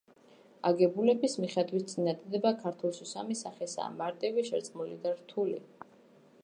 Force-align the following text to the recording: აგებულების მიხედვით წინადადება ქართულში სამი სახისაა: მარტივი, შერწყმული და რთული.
აგებულების 0.69 1.35
მიხედვით 1.43 1.91
წინადადება 1.91 2.53
ქართულში 2.63 3.07
სამი 3.11 3.39
სახისაა: 3.43 3.93
მარტივი, 4.01 4.47
შერწყმული 4.51 5.01
და 5.07 5.15
რთული. 5.21 5.61